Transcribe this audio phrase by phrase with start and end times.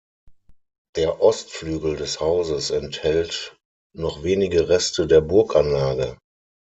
[0.95, 3.55] Der Ostflügel des Hauses enthält
[3.95, 6.17] noch wenige Reste der Burganlage.